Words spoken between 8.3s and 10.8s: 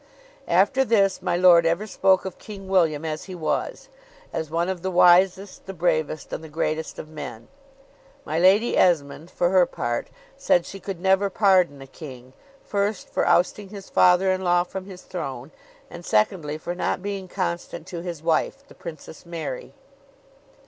Lady Esmond (for her part) said she